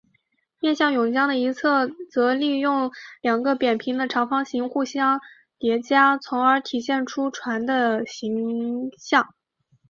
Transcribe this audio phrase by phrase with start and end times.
[0.59, 4.67] 面向甬江的一侧则利用两个扁平长方形相
[5.19, 5.23] 互
[5.59, 9.35] 叠加从而体现出船的形象。